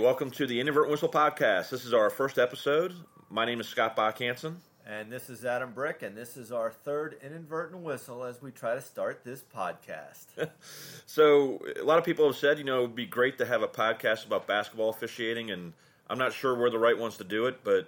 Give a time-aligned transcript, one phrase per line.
[0.00, 1.68] Welcome to the Inadvertent Whistle Podcast.
[1.68, 2.94] This is our first episode.
[3.28, 4.62] My name is Scott Bach Hansen.
[4.86, 8.74] And this is Adam Brick, and this is our third inadvertent whistle as we try
[8.74, 10.24] to start this podcast.
[11.06, 13.60] so, a lot of people have said, you know, it would be great to have
[13.62, 15.74] a podcast about basketball officiating, and
[16.08, 17.86] I'm not sure we're the right ones to do it, but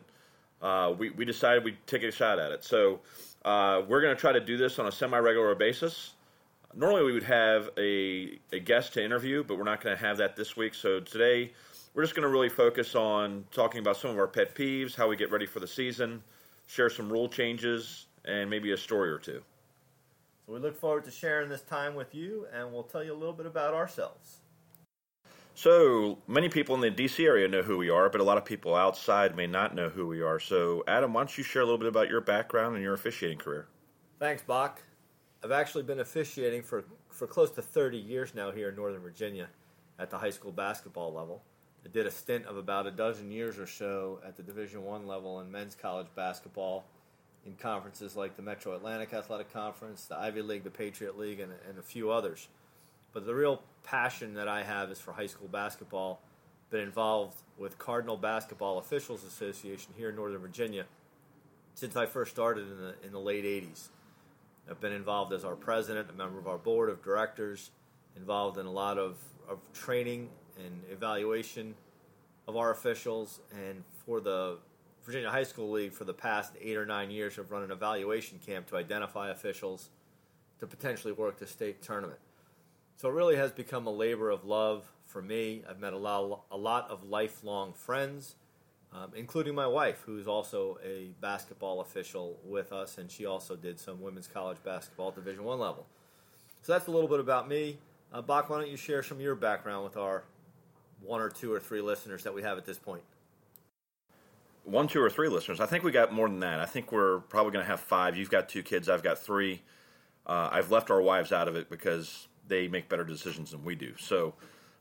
[0.60, 2.62] uh, we, we decided we'd take a shot at it.
[2.62, 3.00] So,
[3.42, 6.12] uh, we're going to try to do this on a semi regular basis.
[6.74, 10.18] Normally, we would have a, a guest to interview, but we're not going to have
[10.18, 10.74] that this week.
[10.74, 11.52] So, today,
[11.94, 15.08] we're just going to really focus on talking about some of our pet peeves, how
[15.08, 16.22] we get ready for the season
[16.72, 19.42] share some rule changes, and maybe a story or two.
[20.46, 23.16] So we look forward to sharing this time with you, and we'll tell you a
[23.16, 24.38] little bit about ourselves.
[25.54, 28.44] So many people in the DC area know who we are, but a lot of
[28.44, 30.40] people outside may not know who we are.
[30.40, 33.38] So, Adam, why don't you share a little bit about your background and your officiating
[33.38, 33.66] career?
[34.18, 34.80] Thanks, Bach.
[35.44, 39.48] I've actually been officiating for, for close to 30 years now here in Northern Virginia
[39.98, 41.42] at the high school basketball level.
[41.84, 45.06] I did a stint of about a dozen years or so at the Division One
[45.06, 46.84] level in men's college basketball
[47.44, 51.52] in conferences like the Metro Atlantic Athletic Conference, the Ivy League, the Patriot League, and,
[51.68, 52.48] and a few others.
[53.12, 56.20] But the real passion that I have is for high school basketball.
[56.70, 60.86] Been involved with Cardinal Basketball Officials Association here in Northern Virginia
[61.74, 63.88] since I first started in the in the late '80s.
[64.70, 67.70] I've been involved as our president, a member of our board of directors,
[68.16, 69.16] involved in a lot of,
[69.48, 71.74] of training and evaluation
[72.48, 74.58] of our officials, and for the
[75.04, 78.38] Virginia High School League for the past eight or nine years have run an evaluation
[78.44, 79.90] camp to identify officials
[80.60, 82.20] to potentially work the state tournament.
[82.96, 85.62] So it really has become a labor of love for me.
[85.68, 88.36] I've met a lot, a lot of lifelong friends,
[88.92, 93.80] um, including my wife, who's also a basketball official with us, and she also did
[93.80, 95.86] some women's college basketball at Division One level.
[96.62, 97.78] So that's a little bit about me.
[98.12, 100.22] Uh, Bach, why don't you share some of your background with our
[101.04, 103.02] one or two or three listeners that we have at this point?
[104.64, 105.60] One, two, or three listeners.
[105.60, 106.60] I think we got more than that.
[106.60, 108.16] I think we're probably going to have five.
[108.16, 108.88] You've got two kids.
[108.88, 109.60] I've got three.
[110.24, 113.74] Uh, I've left our wives out of it because they make better decisions than we
[113.74, 113.94] do.
[113.98, 114.34] So,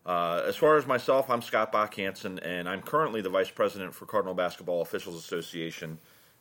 [0.05, 3.93] uh, as far as myself, I'm Scott Bach Hansen, and I'm currently the vice president
[3.95, 5.97] for Cardinal Basketball Officials Association,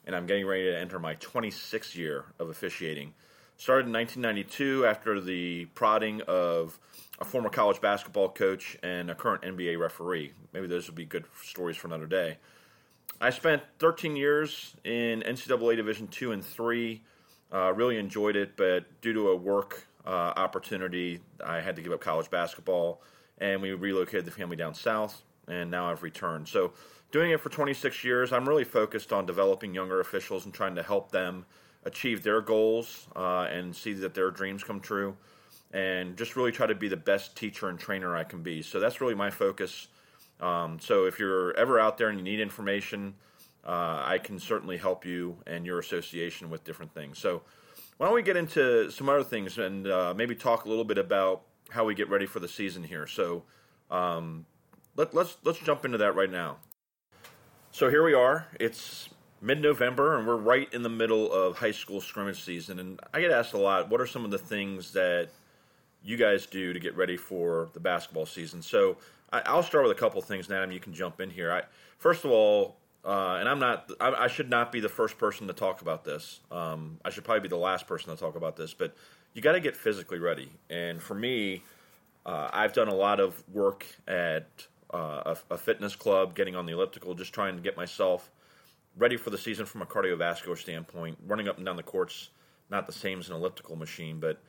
[0.07, 3.15] and I'm getting ready to enter my 26th year of officiating.
[3.61, 6.79] Started in 1992 after the prodding of
[7.21, 10.33] a former college basketball coach and a current NBA referee.
[10.55, 12.39] Maybe those would be good stories for another day.
[13.21, 17.03] I spent 13 years in NCAA Division two and three.
[17.53, 21.93] Uh, really enjoyed it, but due to a work uh, opportunity, I had to give
[21.93, 23.03] up college basketball,
[23.37, 25.21] and we relocated the family down south.
[25.49, 26.49] And now I've returned.
[26.49, 26.73] So,
[27.13, 30.83] doing it for 26 years, I'm really focused on developing younger officials and trying to
[30.83, 31.45] help them
[31.85, 35.17] achieve their goals uh, and see that their dreams come true,
[35.73, 38.63] and just really try to be the best teacher and trainer I can be.
[38.63, 39.89] So that's really my focus.
[40.41, 43.15] Um, so if you're ever out there and you need information,
[43.65, 47.19] uh, I can certainly help you and your association with different things.
[47.19, 47.43] So
[47.99, 50.99] why don't we get into some other things and uh, maybe talk a little bit
[50.99, 53.07] about how we get ready for the season here.
[53.07, 53.45] So
[53.91, 54.47] um,
[54.97, 56.57] let, let's let's jump into that right now.
[57.71, 58.49] So here we are.
[58.59, 62.79] It's mid-November, and we're right in the middle of high school scrimmage season.
[62.79, 65.29] And I get asked a lot, what are some of the things that
[66.03, 68.63] you guys do to get ready for the basketball season?
[68.63, 68.99] So
[69.33, 71.53] I, will start with a couple things, Adam, you can jump in here.
[71.53, 71.63] I,
[71.99, 75.47] first of all, uh, and I'm not, I, I, should not be the first person
[75.47, 76.41] to talk about this.
[76.51, 78.95] Um, I should probably be the last person to talk about this, but
[79.33, 80.51] you got to get physically ready.
[80.69, 81.63] And for me,
[82.27, 86.67] uh, I've done a lot of work at uh, a, a fitness club, getting on
[86.67, 88.31] the elliptical, just trying to get myself
[89.01, 91.19] ready for the season from a cardiovascular standpoint.
[91.27, 92.31] Running up and down the courts,
[92.71, 94.41] not the same as an elliptical machine, but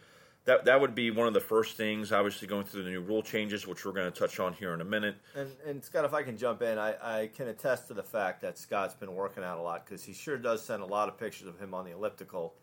[0.43, 2.11] that that would be one of the first things.
[2.11, 4.81] Obviously, going through the new rule changes, which we're going to touch on here in
[4.81, 5.15] a minute.
[5.35, 8.41] And, and Scott, if I can jump in, I, I can attest to the fact
[8.41, 11.17] that Scott's been working out a lot because he sure does send a lot of
[11.17, 12.53] pictures of him on the elliptical.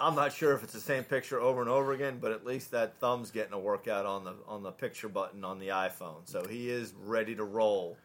[0.00, 2.70] I'm not sure if it's the same picture over and over again, but at least
[2.70, 6.20] that thumb's getting a workout on the on the picture button on the iPhone.
[6.24, 7.98] So he is ready to roll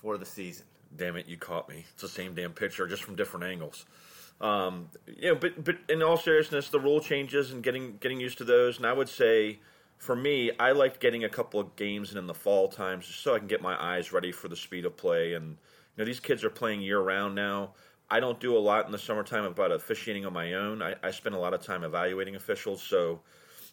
[0.00, 1.84] for the season damn it, you caught me.
[1.92, 3.86] It's the same damn picture, just from different angles.
[4.40, 8.38] Um, you know, but but in all seriousness, the rule changes and getting getting used
[8.38, 9.58] to those, and I would say.
[9.98, 13.22] For me, I liked getting a couple of games in, in the fall times just
[13.22, 15.32] so I can get my eyes ready for the speed of play.
[15.32, 15.56] And you
[15.96, 17.72] know, these kids are playing year round now.
[18.10, 20.82] I don't do a lot in the summertime about officiating on my own.
[20.82, 23.20] I, I spend a lot of time evaluating officials, so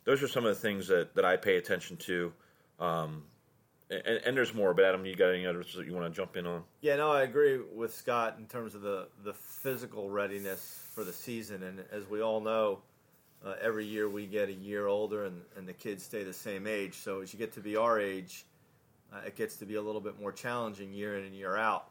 [0.05, 2.33] those are some of the things that, that I pay attention to.
[2.79, 3.23] Um,
[4.05, 6.35] and, and, there's more, but Adam, you got any others that you want to jump
[6.37, 6.63] in on?
[6.81, 11.13] Yeah, no, I agree with Scott in terms of the, the physical readiness for the
[11.13, 11.63] season.
[11.63, 12.79] And as we all know,
[13.45, 16.67] uh, every year we get a year older and, and the kids stay the same
[16.67, 16.95] age.
[16.95, 18.45] So as you get to be our age,
[19.13, 21.89] uh, it gets to be a little bit more challenging year in and year out.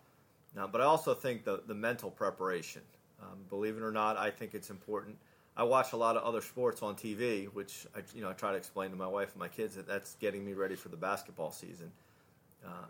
[0.55, 2.83] Now, but I also think the, the mental preparation.
[3.23, 5.17] Um, believe it or not, I think it's important.
[5.57, 8.53] I watch a lot of other sports on TV, which I, you know I try
[8.53, 10.97] to explain to my wife and my kids that that's getting me ready for the
[10.97, 11.93] basketball season.
[12.65, 12.87] Uh,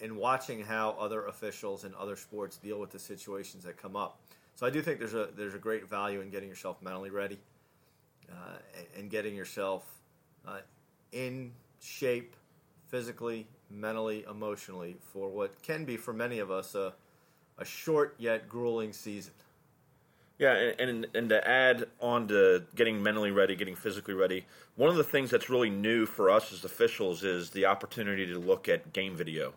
[0.00, 4.18] and watching how other officials in other sports deal with the situations that come up.
[4.56, 7.38] So I do think there's a there's a great value in getting yourself mentally ready
[8.30, 8.56] uh,
[8.98, 9.86] and getting yourself
[10.46, 10.58] uh,
[11.12, 12.34] in shape,
[12.88, 16.92] physically, mentally, emotionally for what can be for many of us a
[17.58, 19.32] a short yet grueling season.
[20.38, 24.46] Yeah, and, and, and to add on to getting mentally ready, getting physically ready,
[24.76, 28.38] one of the things that's really new for us as officials is the opportunity to
[28.38, 29.52] look at game video.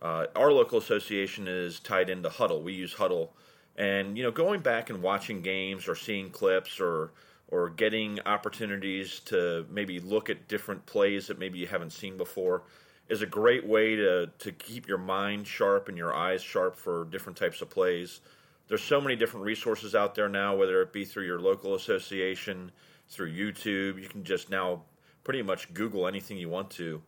[0.00, 2.62] Uh, our local association is tied into Hudl.
[2.62, 3.28] We use Hudl,
[3.76, 7.10] and you know, going back and watching games or seeing clips or
[7.48, 12.62] or getting opportunities to maybe look at different plays that maybe you haven't seen before
[13.08, 17.04] is a great way to to keep your mind sharp and your eyes sharp for
[17.06, 18.20] different types of plays.
[18.68, 22.72] There's so many different resources out there now, whether it be through your local association,
[23.08, 24.00] through YouTube.
[24.00, 24.82] You can just now
[25.22, 27.02] pretty much Google anything you want to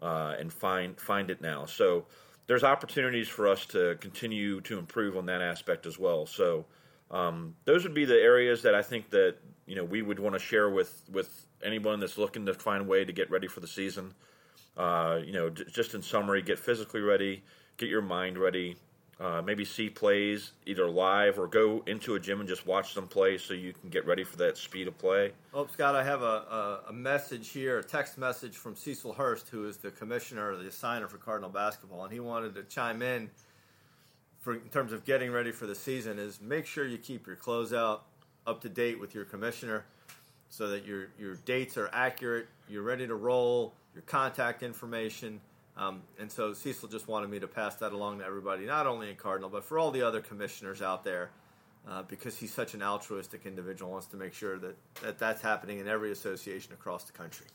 [0.00, 1.66] uh, and find find it now.
[1.66, 2.06] So
[2.46, 6.26] there's opportunities for us to continue to improve on that aspect as well.
[6.26, 6.66] So
[7.10, 9.36] um, those would be the areas that I think that
[9.66, 12.84] you know we would want to share with with anyone that's looking to find a
[12.84, 14.14] way to get ready for the season.
[14.76, 17.42] Uh, you know, j- just in summary, get physically ready,
[17.76, 18.76] get your mind ready,
[19.20, 23.06] uh, maybe see plays either live or go into a gym and just watch them
[23.06, 25.30] play so you can get ready for that speed of play.
[25.52, 29.48] Oh, Scott, I have a, a, a message here, a text message from Cecil Hurst,
[29.50, 33.30] who is the commissioner, the assigner for Cardinal basketball, and he wanted to chime in
[34.38, 36.18] for in terms of getting ready for the season.
[36.18, 38.00] Is make sure you keep your closeout
[38.46, 39.84] up to date with your commissioner,
[40.48, 45.42] so that your your dates are accurate, you're ready to roll, your contact information
[45.76, 49.10] um, and so Cecil just wanted me to pass that along to everybody, not only
[49.10, 51.30] in Cardinal, but for all the other commissioners out there,
[51.88, 55.78] uh, because he's such an altruistic individual, wants to make sure that, that that's happening
[55.78, 57.46] in every association across the country.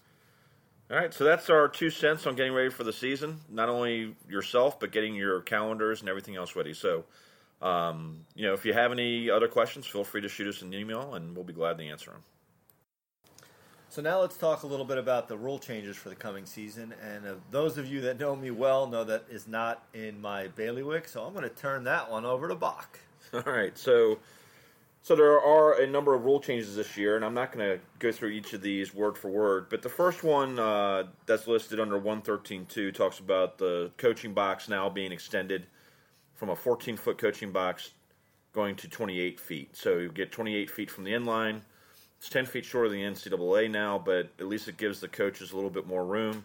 [0.90, 3.40] All right, so that's our two cents on getting ready for the season.
[3.50, 6.74] Not only yourself, but getting your calendars and everything else ready.
[6.74, 7.06] So,
[7.60, 10.74] um, you know, if you have any other questions, feel free to shoot us an
[10.76, 12.24] email, and we'll be glad to answer them.
[13.96, 16.94] So now let's talk a little bit about the rule changes for the coming season.
[17.02, 20.50] And uh, those of you that know me well know that is not in my
[20.50, 23.00] bailiwick, so I'm going to turn that one over to Bach.
[23.34, 24.20] All right, so
[25.02, 27.80] so there are a number of rule changes this year, and I'm not going to
[28.00, 29.68] go through each of these word for word.
[29.70, 34.90] But the first one uh, that's listed under 113.2 talks about the coaching box now
[34.90, 35.68] being extended
[36.34, 37.92] from a 14 foot coaching box
[38.52, 39.78] going to 28 feet.
[39.78, 41.62] So you get 28 feet from the end line
[42.26, 45.52] it's 10 feet shorter than the NCAA now, but at least it gives the coaches
[45.52, 46.44] a little bit more room.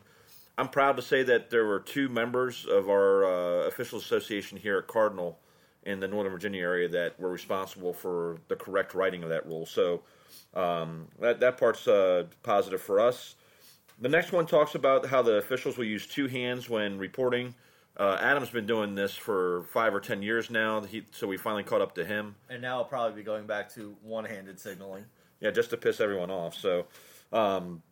[0.58, 4.76] I'm proud to say that there were two members of our uh, official association here
[4.76, 5.38] at Cardinal
[5.84, 9.64] in the Northern Virginia area that were responsible for the correct writing of that rule.
[9.64, 10.02] So
[10.52, 13.36] um, that, that part's uh, positive for us.
[13.98, 17.54] The next one talks about how the officials will use two hands when reporting.
[17.96, 21.62] Uh, Adam's been doing this for five or ten years now, he, so we finally
[21.62, 22.34] caught up to him.
[22.50, 25.06] And now I'll probably be going back to one handed signaling
[25.40, 26.54] yeah, just to piss everyone off.
[26.54, 26.86] So,
[27.32, 27.82] um,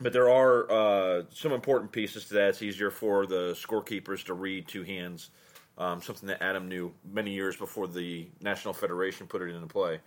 [0.00, 2.48] but there are uh, some important pieces to that.
[2.50, 5.30] It's easier for the scorekeepers to read two hands,
[5.76, 10.00] um, something that Adam knew many years before the National Federation put it into play.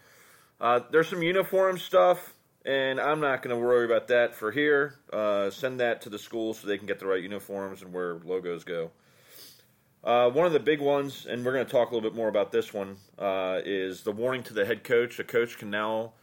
[0.60, 2.34] Uh, there's some uniform stuff,
[2.66, 4.96] and I'm not going to worry about that for here.
[5.12, 8.16] Uh, send that to the school so they can get the right uniforms and where
[8.24, 8.92] logos go.
[10.04, 12.28] Uh, one of the big ones, and we're going to talk a little bit more
[12.28, 15.18] about this one, uh, is the warning to the head coach.
[15.20, 16.14] A coach can now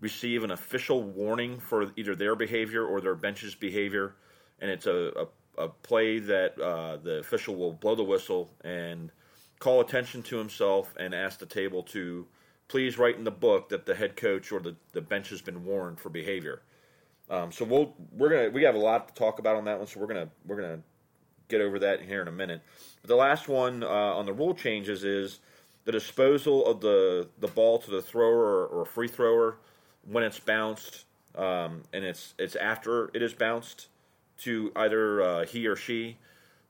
[0.00, 4.14] receive an official warning for either their behavior or their bench's behavior,
[4.60, 5.12] and it's a,
[5.58, 9.12] a, a play that uh, the official will blow the whistle and
[9.58, 12.26] call attention to himself and ask the table to
[12.68, 15.64] please write in the book that the head coach or the, the bench has been
[15.64, 16.62] warned for behavior.
[17.28, 19.86] Um, so we'll we're gonna we have a lot to talk about on that one,
[19.86, 20.80] so we're gonna we're gonna
[21.48, 22.62] get over that here in a minute.
[23.02, 25.38] But the last one uh, on the rule changes is
[25.84, 29.58] the disposal of the the ball to the thrower or, or free thrower
[30.06, 31.04] when it's bounced,
[31.34, 33.88] um, and it's it's after it is bounced
[34.38, 36.16] to either uh, he or she.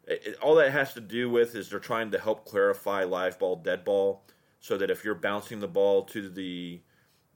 [0.06, 3.38] It, it, all that has to do with is they're trying to help clarify live
[3.38, 4.22] ball, dead ball,
[4.60, 6.80] so that if you're bouncing the ball to the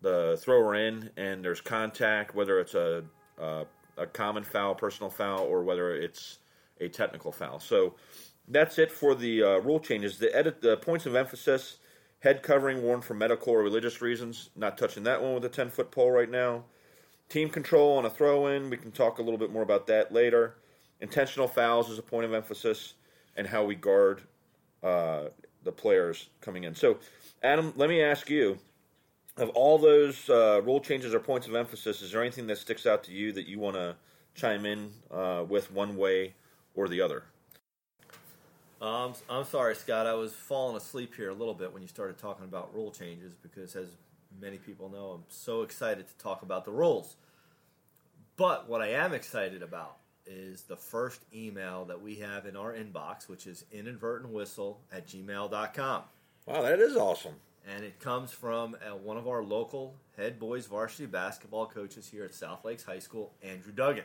[0.03, 3.05] the thrower in and there's contact, whether it's a
[3.39, 3.65] a,
[3.97, 6.39] a common foul, personal foul, or whether it's
[6.81, 7.59] a technical foul.
[7.59, 7.95] So
[8.49, 10.19] that's it for the uh, rule changes.
[10.19, 11.79] The edit, the points of emphasis
[12.25, 14.49] Head covering worn for medical or religious reasons.
[14.57, 16.65] Not touching that one with a 10 foot pole right now.
[17.29, 18.71] Team control on a throw in.
[18.71, 20.55] We can talk a little bit more about that later.
[21.03, 22.95] intentional fouls is a point of emphasis,
[23.37, 24.23] and how we guard
[24.83, 25.25] uh,
[25.65, 26.75] the players coming in.
[26.75, 26.97] So,
[27.43, 28.57] Adam, let me ask you:
[29.37, 32.87] of all those uh, rule changes or points of emphasis, is there anything that sticks
[32.87, 33.97] out to you that you want to
[34.35, 36.37] chime in uh, with one way
[36.75, 37.25] or the other?
[38.85, 40.07] Um, I'm sorry, Scott.
[40.07, 43.33] I was falling asleep here a little bit when you started talking about rule changes
[43.33, 43.89] because, as
[44.39, 47.17] many people know, I'm so excited to talk about the rules.
[48.37, 52.75] But what I am excited about is the first email that we have in our
[52.75, 56.03] inbox, which is inadvertentwhistle at gmail.com.
[56.45, 57.37] Wow, that is awesome.
[57.67, 62.25] And it comes from uh, one of our local head boys varsity basketball coaches here
[62.25, 64.05] at South Lakes High School, Andrew Duggan.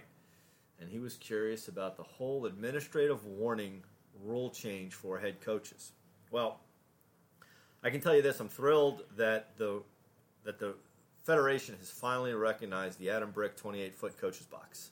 [0.80, 3.84] And he was curious about the whole administrative warning
[4.24, 5.92] rule change for head coaches.
[6.32, 6.60] Well,
[7.84, 9.82] I can tell you this: I'm thrilled that the
[10.44, 10.76] that the
[11.24, 14.92] federation has finally recognized the Adam Brick 28 foot coaches box.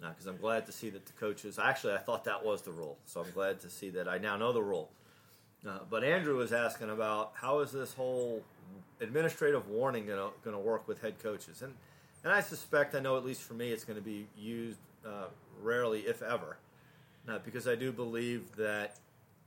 [0.00, 2.72] Now, because I'm glad to see that the coaches actually I thought that was the
[2.72, 4.90] rule, so I'm glad to see that I now know the rule.
[5.66, 8.42] Uh, but Andrew was asking about how is this whole
[9.00, 11.74] administrative warning going to work with head coaches, and
[12.24, 15.26] and I suspect I know at least for me it's going to be used uh,
[15.60, 16.56] rarely, if ever.
[17.44, 18.96] Because I do believe that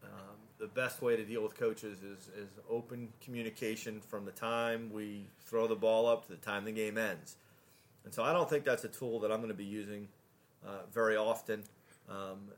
[0.04, 4.90] um, the best way to deal with coaches is, is open communication from the time
[4.92, 7.36] we throw the ball up to the time the game ends.
[8.06, 10.08] And so I don't think that's a tool that I'm going to be using
[10.66, 11.64] uh, very often.
[12.10, 12.50] Um,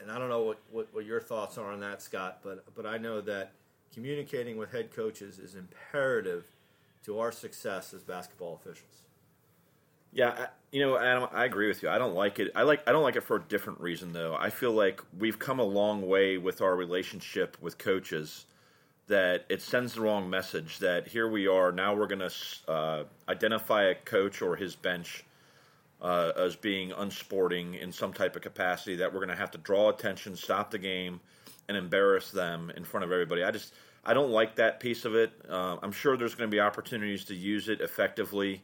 [0.00, 2.84] and I don't know what, what, what, your thoughts are on that, Scott, but, but
[2.84, 3.52] I know that
[3.92, 6.44] communicating with head coaches is imperative
[7.04, 9.04] to our success as basketball officials.
[10.14, 11.88] Yeah, you know, Adam, I agree with you.
[11.88, 12.52] I don't like it.
[12.54, 14.36] I like I don't like it for a different reason though.
[14.38, 18.46] I feel like we've come a long way with our relationship with coaches
[19.08, 23.04] that it sends the wrong message that here we are now we're going to uh,
[23.28, 25.24] identify a coach or his bench
[26.00, 29.58] uh, as being unsporting in some type of capacity that we're going to have to
[29.58, 31.20] draw attention, stop the game,
[31.68, 33.42] and embarrass them in front of everybody.
[33.42, 35.32] I just I don't like that piece of it.
[35.48, 38.62] Uh, I'm sure there's going to be opportunities to use it effectively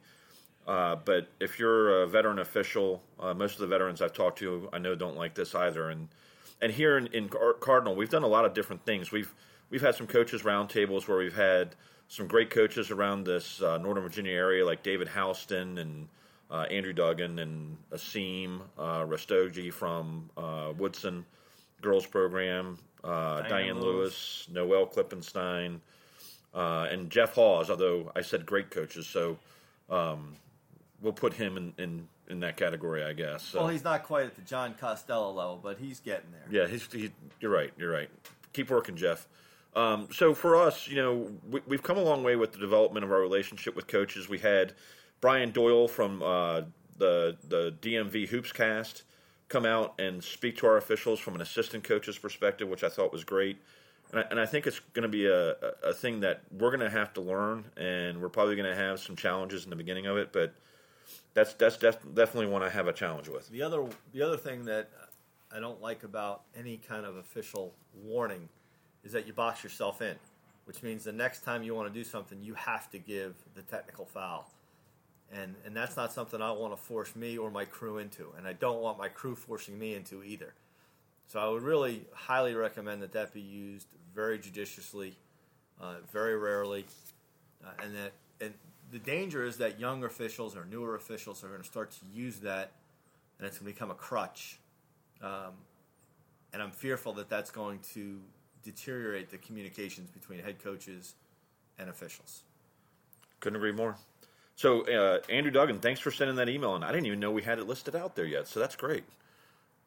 [0.71, 4.69] uh, but if you're a veteran official, uh, most of the veterans I've talked to,
[4.73, 5.91] I know don't like this either.
[5.91, 6.07] And
[6.63, 9.11] and here in, in Cardinal, we've done a lot of different things.
[9.11, 9.35] We've
[9.69, 11.75] we've had some coaches roundtables where we've had
[12.07, 16.09] some great coaches around this uh, Northern Virginia area, like David Houston and
[16.53, 21.27] uh, Andrew Duggan and Asim uh, Rastogi from uh, Woodson
[21.83, 25.81] girls program, uh, Diane, Diane Lewis, Lewis, Noel Klippenstein,
[26.55, 27.71] and Jeff Hawes.
[27.71, 29.37] Although I said great coaches, so.
[29.89, 30.37] Um,
[31.01, 33.43] we'll put him in, in, in that category, I guess.
[33.43, 33.61] So.
[33.61, 36.63] Well, he's not quite at the John Costello level, but he's getting there.
[36.63, 37.73] Yeah, he's, he, you're right.
[37.77, 38.11] You're right.
[38.53, 39.27] Keep working, Jeff.
[39.75, 43.05] Um, so for us, you know, we, have come a long way with the development
[43.05, 44.29] of our relationship with coaches.
[44.29, 44.73] We had
[45.21, 46.63] Brian Doyle from uh,
[46.99, 49.05] the the DMV Hoops Cast
[49.49, 53.13] come out and speak to our officials from an assistant coach's perspective, which I thought
[53.13, 53.61] was great.
[54.11, 55.51] And I, and I think it's going to be a,
[55.85, 58.99] a thing that we're going to have to learn, and we're probably going to have
[58.99, 60.53] some challenges in the beginning of it, but–
[61.35, 63.49] that's that's def- definitely one I have a challenge with.
[63.51, 64.91] The other the other thing that
[65.53, 68.49] I don't like about any kind of official warning
[69.05, 70.17] is that you box yourself in,
[70.65, 73.63] which means the next time you want to do something, you have to give the
[73.63, 74.49] technical foul.
[75.33, 78.49] And, and that's not something I want to force me or my crew into, and
[78.49, 80.55] I don't want my crew forcing me into either.
[81.29, 85.15] So I would really highly recommend that that be used very judiciously,
[85.81, 86.85] uh, very rarely,
[87.65, 88.55] uh, and that and
[88.91, 92.41] the danger is that young officials or newer officials are going to start to use
[92.41, 92.73] that,
[93.39, 94.59] and it's going to become a crutch.
[95.23, 95.53] Um,
[96.53, 98.19] and I'm fearful that that's going to
[98.65, 101.15] deteriorate the communications between head coaches
[101.79, 102.43] and officials.
[103.39, 103.97] Couldn't agree more.
[104.57, 107.43] So, uh, Andrew Duggan, thanks for sending that email, and I didn't even know we
[107.43, 108.47] had it listed out there yet.
[108.47, 109.05] So that's great.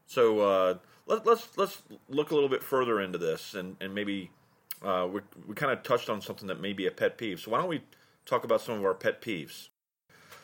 [0.08, 4.32] So uh, let, let's let's look a little bit further into this, and and maybe
[4.84, 7.40] uh, we we kind of touched on something that may be a pet peeve.
[7.40, 7.82] So why don't we
[8.26, 9.70] talk about some of our pet peeves.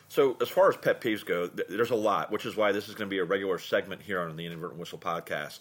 [0.08, 2.94] So, as far as pet peeves go, there's a lot, which is why this is
[2.94, 5.60] going to be a regular segment here on the Inadvertent Whistle podcast.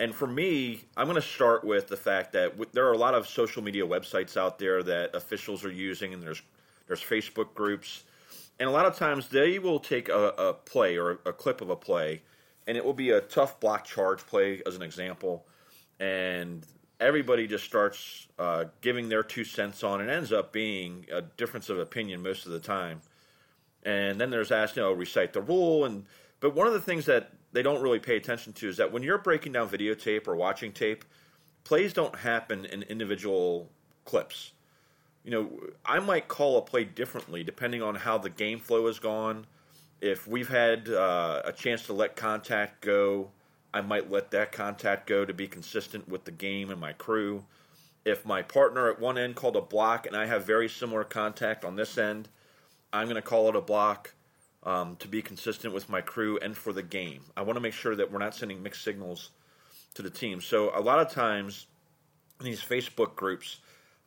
[0.00, 3.14] And for me, I'm going to start with the fact that there are a lot
[3.14, 6.42] of social media websites out there that officials are using, and there's
[6.86, 8.04] there's Facebook groups,
[8.58, 11.70] and a lot of times they will take a, a play or a clip of
[11.70, 12.22] a play,
[12.66, 15.46] and it will be a tough block charge play as an example,
[16.00, 16.64] and
[17.00, 21.68] everybody just starts uh, giving their two cents on and ends up being a difference
[21.68, 23.00] of opinion most of the time.
[23.84, 25.84] And then there's asked, you know, recite the rule.
[25.84, 26.04] And
[26.40, 29.02] but one of the things that they don't really pay attention to is that when
[29.02, 31.04] you're breaking down videotape or watching tape,
[31.64, 33.70] plays don't happen in individual
[34.04, 34.52] clips.
[35.24, 35.50] You know,
[35.84, 39.46] I might call a play differently depending on how the game flow has gone,
[40.00, 43.30] If we've had uh, a chance to let contact go,
[43.72, 47.44] I might let that contact go to be consistent with the game and my crew.
[48.04, 51.64] If my partner at one end called a block and I have very similar contact
[51.64, 52.28] on this end,
[52.92, 54.14] I'm going to call it a block
[54.62, 57.22] um, to be consistent with my crew and for the game.
[57.36, 59.30] I want to make sure that we're not sending mixed signals
[59.94, 60.40] to the team.
[60.40, 61.66] So a lot of times
[62.40, 63.58] in these Facebook groups,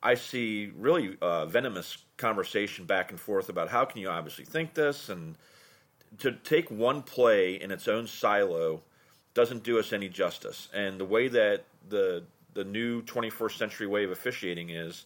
[0.02, 4.74] I see really uh, venomous conversation back and forth about how can you obviously think
[4.74, 5.36] this and
[6.20, 8.82] to take one play in its own silo
[9.34, 10.70] doesn't do us any justice.
[10.74, 12.24] And the way that the
[12.54, 15.06] the new 21st century way of officiating is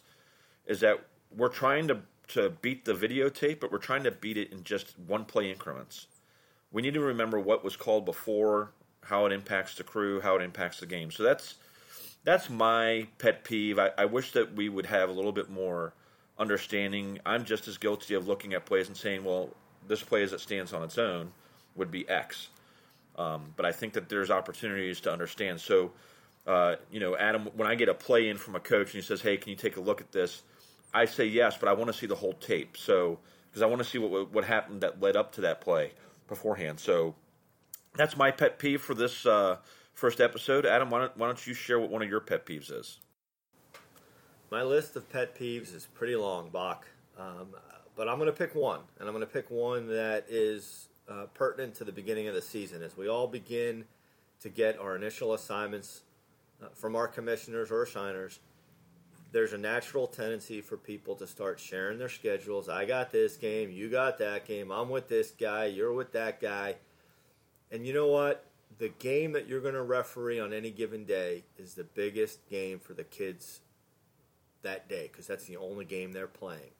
[0.66, 0.98] is that
[1.36, 4.98] we're trying to to beat the videotape, but we're trying to beat it in just
[4.98, 6.08] one play increments.
[6.72, 8.72] We need to remember what was called before,
[9.04, 11.10] how it impacts the crew, how it impacts the game.
[11.10, 11.54] So that's
[12.24, 13.78] that's my pet peeve.
[13.78, 15.92] I, I wish that we would have a little bit more
[16.38, 17.20] understanding.
[17.24, 19.50] I'm just as guilty of looking at plays and saying, well,
[19.86, 21.32] this play as it stands on its own
[21.76, 22.48] would be X.
[23.16, 25.60] Um, but I think that there's opportunities to understand.
[25.60, 25.92] So,
[26.46, 29.02] uh, you know, Adam, when I get a play in from a coach and he
[29.02, 30.42] says, "Hey, can you take a look at this?"
[30.92, 32.76] I say yes, but I want to see the whole tape.
[32.76, 33.18] So,
[33.48, 35.92] because I want to see what what happened that led up to that play
[36.28, 36.78] beforehand.
[36.78, 37.14] So,
[37.96, 39.56] that's my pet peeve for this uh,
[39.94, 40.66] first episode.
[40.66, 42.98] Adam, why don't, why don't you share what one of your pet peeves is?
[44.50, 46.86] My list of pet peeves is pretty long, Bach.
[47.18, 47.54] Um,
[47.96, 51.26] but I'm going to pick one, and I'm going to pick one that is uh,
[51.34, 53.84] pertinent to the beginning of the season as we all begin
[54.40, 56.02] to get our initial assignments
[56.62, 58.40] uh, from our commissioners or assigners.
[59.32, 62.68] There's a natural tendency for people to start sharing their schedules.
[62.68, 66.40] I got this game, you got that game, I'm with this guy, you're with that
[66.40, 66.76] guy.
[67.70, 68.44] And you know what?
[68.78, 72.78] The game that you're going to referee on any given day is the biggest game
[72.78, 73.60] for the kids
[74.62, 76.72] that day because that's the only game they're playing.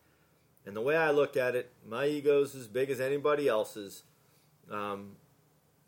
[0.67, 4.03] And the way I look at it, my ego's as big as anybody else's.
[4.71, 5.13] Um,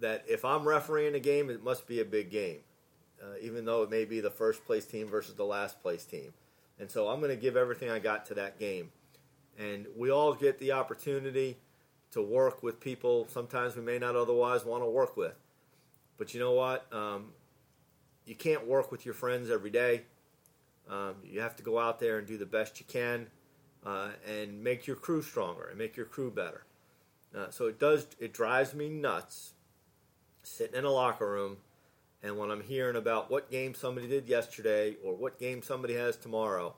[0.00, 2.58] that if I'm refereeing a game, it must be a big game,
[3.22, 6.32] uh, even though it may be the first place team versus the last place team.
[6.78, 8.92] And so I'm going to give everything I got to that game.
[9.58, 11.58] And we all get the opportunity
[12.12, 15.34] to work with people sometimes we may not otherwise want to work with.
[16.16, 16.86] But you know what?
[16.92, 17.32] Um,
[18.24, 20.02] you can't work with your friends every day.
[20.88, 23.26] Um, you have to go out there and do the best you can
[23.84, 26.64] uh, and make your crew stronger and make your crew better.
[27.36, 28.06] Uh, so it does.
[28.18, 29.52] It drives me nuts
[30.42, 31.58] sitting in a locker room,
[32.22, 36.16] and when I'm hearing about what game somebody did yesterday or what game somebody has
[36.16, 36.74] tomorrow,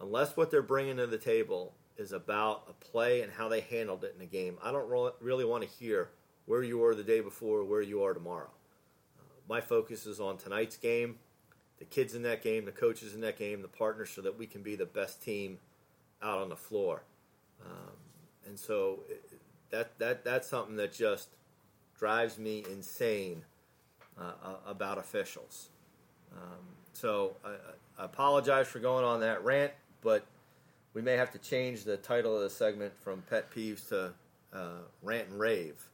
[0.00, 4.04] unless what they're bringing to the table is about a play and how they handled
[4.04, 6.10] it in a game, I don't really want to hear
[6.44, 8.50] where you were the day before or where you are tomorrow.
[9.18, 11.16] Uh, my focus is on tonight's game,
[11.78, 14.46] the kids in that game, the coaches in that game, the partners, so that we
[14.46, 15.58] can be the best team
[16.22, 17.02] out on the floor.
[17.64, 17.96] Um,
[18.46, 19.00] and so
[19.70, 21.28] that that that's something that just
[21.98, 23.42] drives me insane
[24.20, 24.32] uh,
[24.66, 25.68] about officials.
[26.32, 26.58] Um,
[26.92, 27.50] so I,
[28.00, 30.26] I, apologize for going on that rant, but
[30.94, 34.12] we may have to change the title of the segment from pet peeves to
[34.52, 35.88] uh, rant and rave.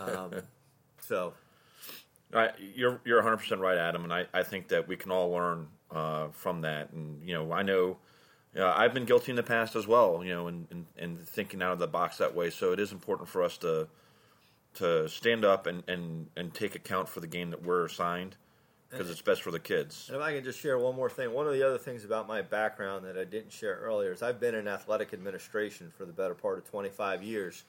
[0.00, 0.32] Um,
[1.00, 1.34] so.
[2.74, 5.68] you're you're 100 percent right, Adam, and I, I think that we can all learn
[5.90, 6.92] uh, from that.
[6.92, 7.98] And you know, I know
[8.54, 11.72] yeah, I've been guilty in the past as well, you know, and, and, thinking out
[11.72, 12.50] of the box that way.
[12.50, 13.88] So it is important for us to
[14.74, 18.36] to stand up and, and, and take account for the game that we're assigned
[18.90, 20.08] because it's best for the kids.
[20.08, 22.28] And if I can just share one more thing, one of the other things about
[22.28, 26.12] my background that I didn't share earlier is I've been in athletic administration for the
[26.12, 27.64] better part of 25 years.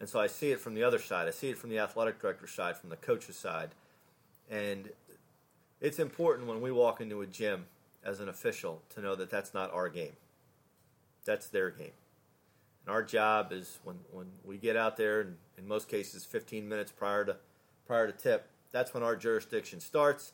[0.00, 1.26] And so I see it from the other side.
[1.28, 3.70] I see it from the athletic director side, from the coach's side.
[4.50, 4.90] And
[5.80, 7.66] it's important when we walk into a gym
[8.04, 10.16] as an official to know that that's not our game.
[11.24, 11.92] That's their game.
[12.84, 16.68] And our job is when, when we get out there, and in most cases 15
[16.68, 17.36] minutes prior to,
[17.86, 20.32] prior to tip, that's when our jurisdiction starts,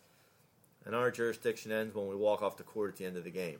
[0.87, 3.31] and our jurisdiction ends when we walk off the court at the end of the
[3.31, 3.59] game.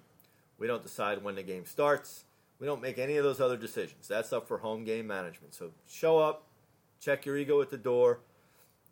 [0.59, 2.25] We don't decide when the game starts.
[2.59, 4.09] We don't make any of those other decisions.
[4.09, 5.55] That's up for home game management.
[5.55, 6.47] So show up,
[6.99, 8.21] check your ego at the door,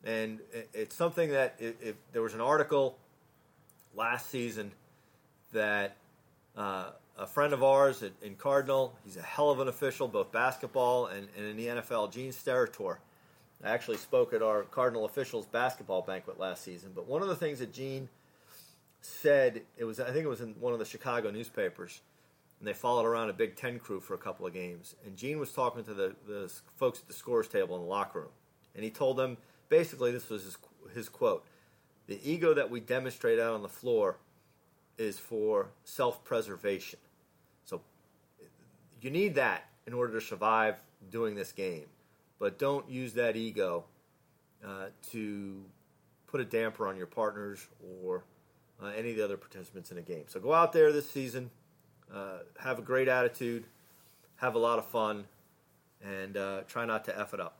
[0.05, 0.41] and
[0.75, 2.99] it's something that if, if there was an article
[3.95, 4.73] last season–
[5.53, 5.97] that
[6.57, 10.33] uh, a friend of ours at, in Cardinal, he's a hell of an official, both
[10.33, 12.99] basketball and, and in the NFL, Gene Steratore.
[13.65, 16.93] I actually spoke at our Cardinal officials basketball banquet last season.
[16.95, 18.09] But one of the things that Gene
[19.01, 22.01] said, it was I think it was in one of the Chicago newspapers,
[22.59, 24.95] and they followed around a Big Ten crew for a couple of games.
[25.05, 28.21] And Gene was talking to the, the folks at the scores table in the locker
[28.21, 28.31] room,
[28.75, 30.59] and he told them basically this was his,
[30.95, 31.45] his quote:
[32.09, 34.17] "The ego that we demonstrate out on the floor
[34.99, 36.99] is for self preservation.
[37.65, 37.81] So
[39.01, 40.77] you need that in order to survive
[41.11, 41.87] doing this game.
[42.39, 43.85] but don't use that ego
[44.65, 45.65] uh, to
[46.27, 47.67] put a damper on your partners
[48.03, 48.25] or
[48.83, 50.25] uh, any of the other participants in a game.
[50.27, 51.51] So go out there this season,
[52.13, 53.65] uh, have a great attitude,
[54.37, 55.25] have a lot of fun,
[56.05, 57.57] and uh, try not to F it up.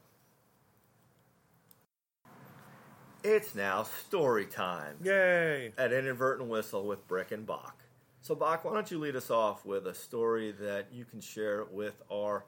[3.27, 5.73] It's now story time Yay!
[5.77, 7.83] at Inadvertent Whistle with Brick and Bach.
[8.23, 11.65] So, Bach, why don't you lead us off with a story that you can share
[11.65, 12.45] with our,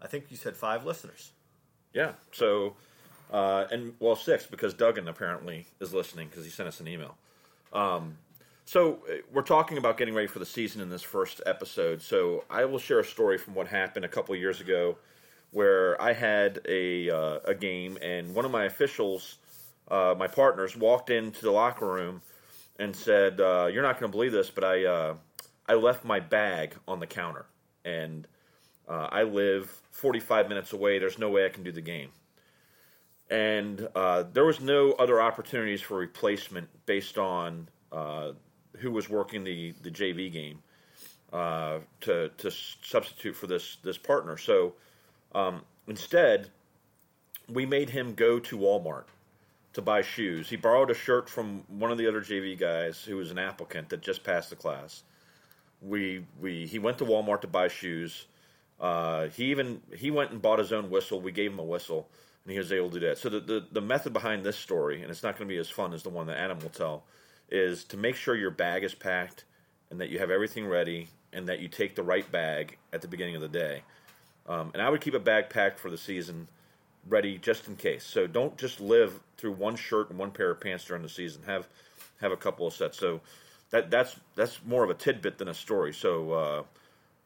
[0.00, 1.32] I think you said five listeners.
[1.92, 2.12] Yeah.
[2.30, 2.76] So,
[3.32, 7.16] uh, and well, six because Duggan apparently is listening because he sent us an email.
[7.72, 8.16] Um,
[8.64, 12.00] so uh, we're talking about getting ready for the season in this first episode.
[12.00, 14.98] So I will share a story from what happened a couple years ago,
[15.50, 19.38] where I had a uh, a game and one of my officials,
[19.88, 22.22] uh, my partners, walked into the locker room
[22.78, 25.14] and said, uh, "You're not going to believe this, but I uh,
[25.68, 27.46] I left my bag on the counter
[27.84, 28.26] and."
[28.88, 31.00] Uh, I live 45 minutes away.
[31.00, 32.10] There's no way I can do the game.
[33.28, 38.30] And uh, there was no other opportunities for replacement based on uh,
[38.76, 40.60] who was working the, the JV game
[41.32, 44.36] to, to substitute for this, this partner.
[44.36, 44.74] So
[45.34, 46.50] um, instead,
[47.48, 49.06] we made him go to Walmart
[49.76, 50.48] to buy shoes.
[50.48, 53.90] He borrowed a shirt from one of the other JV guys who was an applicant
[53.90, 55.02] that just passed the class.
[55.80, 58.26] We, we, he went to Walmart to buy shoes.
[58.80, 61.20] Uh, he even he went and bought his own whistle.
[61.20, 62.08] We gave him a whistle,
[62.44, 63.18] and he was able to do that.
[63.18, 65.68] So the, the, the method behind this story, and it's not going to be as
[65.68, 67.04] fun as the one that Adam will tell,
[67.50, 69.44] is to make sure your bag is packed
[69.90, 73.08] and that you have everything ready and that you take the right bag at the
[73.08, 73.82] beginning of the day.
[74.48, 76.48] Um, and I would keep a bag packed for the season,
[77.08, 78.04] ready just in case.
[78.04, 81.42] So don't just live through one shirt and one pair of pants during the season.
[81.46, 81.68] Have
[82.20, 82.98] have a couple of sets.
[82.98, 83.20] So
[83.70, 85.92] that that's that's more of a tidbit than a story.
[85.92, 86.32] So.
[86.32, 86.62] Uh,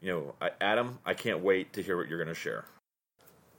[0.01, 2.65] you know, I, Adam, I can't wait to hear what you're going to share.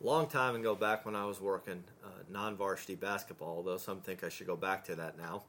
[0.01, 4.29] Long time ago, back when I was working uh, non-varsity basketball, although some think I
[4.29, 5.43] should go back to that now.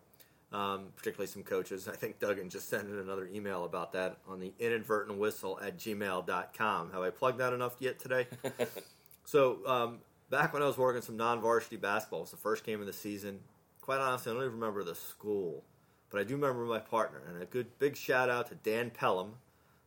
[0.53, 1.89] Um, particularly some coaches.
[1.89, 5.79] I think Duggan just sent in another email about that on the inadvertent whistle at
[5.79, 6.93] gmail.com.
[6.93, 8.27] Have I plugged that enough yet today?
[9.25, 9.99] so, um,
[10.33, 12.87] back when I was working some non varsity basketball, it was the first game of
[12.87, 13.41] the season.
[13.83, 15.63] Quite honestly, I don't even remember the school,
[16.11, 17.23] but I do remember my partner.
[17.29, 19.35] And a good big shout out to Dan Pelham,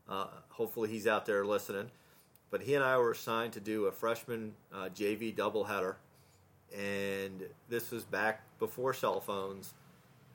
[0.08, 1.90] uh, hopefully, he's out there listening.
[2.52, 5.96] But he and I were assigned to do a freshman uh, JV doubleheader,
[6.78, 9.74] and this was back before cell phones.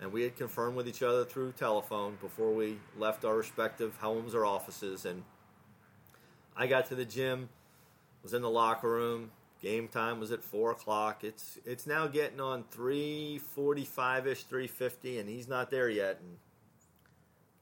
[0.00, 4.34] And we had confirmed with each other through telephone before we left our respective homes
[4.34, 5.04] or offices.
[5.04, 5.22] And
[6.56, 7.50] I got to the gym,
[8.22, 9.30] was in the locker room.
[9.60, 11.22] Game time was at four o'clock.
[11.22, 15.90] It's it's now getting on three forty five ish, three fifty, and he's not there
[15.90, 16.18] yet.
[16.20, 16.36] And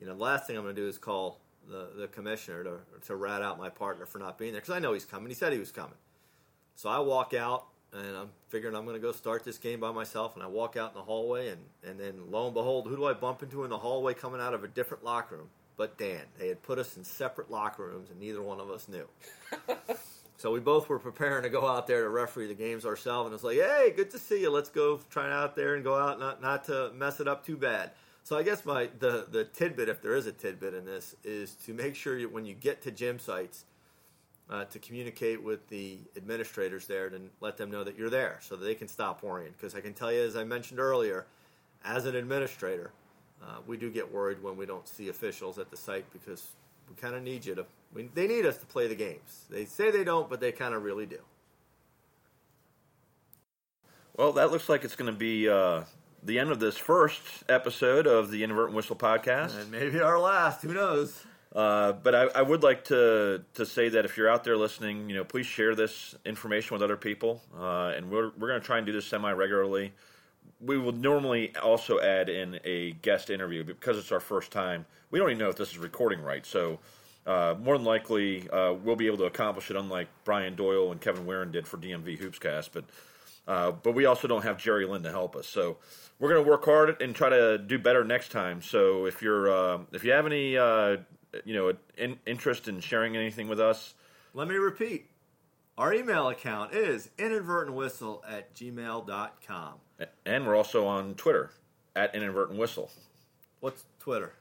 [0.00, 2.78] you know, the last thing I'm going to do is call the, the commissioner to,
[3.06, 5.28] to rat out my partner for not being there because I know he's coming.
[5.28, 5.96] He said he was coming.
[6.76, 9.92] So I walk out and I'm figuring I'm going to go start this game by
[9.92, 10.34] myself.
[10.34, 13.06] And I walk out in the hallway, and, and then lo and behold, who do
[13.06, 15.48] I bump into in the hallway coming out of a different locker room?
[15.76, 16.22] But Dan.
[16.38, 19.06] They had put us in separate locker rooms, and neither one of us knew.
[20.38, 23.26] so we both were preparing to go out there to referee the games ourselves.
[23.26, 24.50] And it's like, hey, good to see you.
[24.50, 27.56] Let's go try out there and go out, not, not to mess it up too
[27.56, 27.90] bad.
[28.22, 31.54] So I guess my the the tidbit, if there is a tidbit in this, is
[31.64, 33.64] to make sure you, when you get to gym sites,
[34.50, 38.54] uh, to communicate with the administrators there to let them know that you're there, so
[38.54, 39.52] that they can stop worrying.
[39.52, 41.26] Because I can tell you, as I mentioned earlier,
[41.84, 42.92] as an administrator,
[43.42, 46.48] uh, we do get worried when we don't see officials at the site because
[46.88, 47.66] we kind of need you to.
[47.92, 49.46] We, they need us to play the games.
[49.50, 51.20] They say they don't, but they kind of really do.
[54.16, 55.84] Well, that looks like it's going to be uh,
[56.22, 59.58] the end of this first episode of the Inadvertent Whistle podcast.
[59.58, 60.62] And maybe our last.
[60.62, 61.24] Who knows?
[61.54, 65.08] Uh, but I, I, would like to to say that if you're out there listening,
[65.08, 68.66] you know, please share this information with other people, uh, and we're we're going to
[68.66, 69.92] try and do this semi regularly.
[70.60, 74.84] We will normally also add in a guest interview because it's our first time.
[75.10, 76.80] We don't even know if this is recording right, so
[77.28, 79.76] uh, more than likely uh, we'll be able to accomplish it.
[79.76, 82.84] Unlike Brian Doyle and Kevin Warren did for DMV Hoopscast, but
[83.46, 85.76] uh, but we also don't have Jerry Lynn to help us, so
[86.18, 88.62] we're going to work hard and try to do better next time.
[88.62, 90.96] So if you're uh, if you have any uh,
[91.44, 93.94] you know in, interest in sharing anything with us,
[94.32, 95.10] let me repeat.
[95.76, 99.74] Our email account is inadvertentwhistle at gmail.com.
[100.26, 101.52] And we're also on Twitter
[101.94, 102.90] at inadvertentwhistle.
[103.60, 104.32] What's Twitter?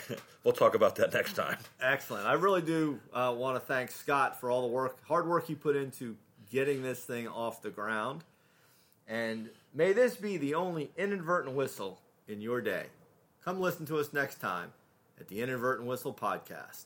[0.44, 1.56] we'll talk about that next time.
[1.80, 2.26] Excellent.
[2.26, 5.54] I really do uh, want to thank Scott for all the work, hard work he
[5.54, 6.16] put into
[6.50, 8.24] getting this thing off the ground.
[9.08, 12.86] And may this be the only inadvertent whistle in your day.
[13.44, 14.72] Come listen to us next time
[15.18, 16.84] at the Inadvertent Whistle Podcast.